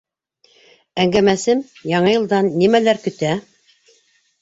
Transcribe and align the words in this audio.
Әңгәмәсем 1.03 1.63
Яңы 1.93 2.17
йылдан 2.17 2.53
нимәләр 2.65 3.05
көтә? 3.07 3.39